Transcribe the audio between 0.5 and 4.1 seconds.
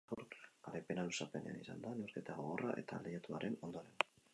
Garaipena luzapenean izan da neurketa gogorra eta lehiatuaren ondoren.